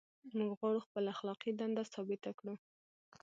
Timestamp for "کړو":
2.39-2.53